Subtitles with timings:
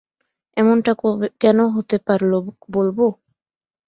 [0.57, 0.91] এমনটা
[1.41, 2.31] কেন হতে পারল,
[2.69, 2.97] বলব?